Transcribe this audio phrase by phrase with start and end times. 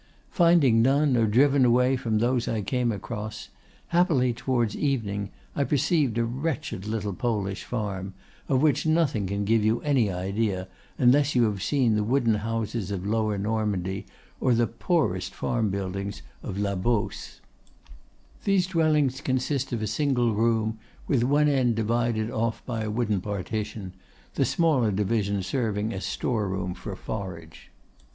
[0.31, 3.49] Finding none or driven away from those I came across,
[3.89, 8.15] happily towards evening I perceived a wretched little Polish farm,
[8.49, 10.67] of which nothing can give you any idea
[10.97, 14.07] unless you have seen the wooden houses of Lower Normandy,
[14.39, 17.39] or the poorest farm buildings of la Beauce.
[18.43, 23.21] These dwellings consist of a single room, with one end divided off by a wooden
[23.21, 23.93] partition,
[24.33, 27.69] the smaller division serving as a store room for forage.